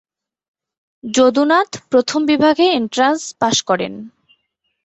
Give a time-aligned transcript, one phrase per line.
[1.03, 3.93] যদুনাথ প্রথম বিভাগে entrance pass করেন।